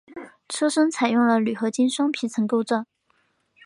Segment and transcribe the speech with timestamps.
[0.49, 2.85] 车身采用了铝合金双皮层构造。